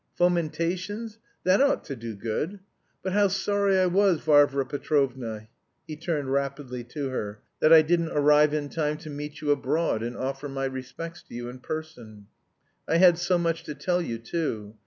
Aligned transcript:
Fomentations? 0.15 1.19
That 1.43 1.61
ought 1.61 1.83
to 1.83 1.95
do 1.95 2.15
good. 2.15 2.59
But 3.03 3.13
how 3.13 3.27
sorry 3.27 3.77
I 3.77 3.85
was, 3.85 4.19
Varvara 4.19 4.65
Petrovna" 4.65 5.47
(he 5.85 5.95
turned 5.95 6.31
rapidly 6.31 6.83
to 6.85 7.09
her) 7.09 7.39
"that 7.59 7.71
I 7.71 7.83
didn't 7.83 8.09
arrive 8.09 8.51
in 8.51 8.67
time 8.69 8.97
to 8.97 9.11
meet 9.11 9.41
you 9.41 9.51
abroad, 9.51 10.01
and 10.01 10.17
offer 10.17 10.49
my 10.49 10.65
respects 10.65 11.21
to 11.29 11.35
you 11.35 11.49
in 11.49 11.59
person; 11.59 12.25
I 12.87 12.97
had 12.97 13.19
so 13.19 13.37
much 13.37 13.63
to 13.65 13.75
tell 13.75 14.01
you 14.01 14.17
too. 14.17 14.75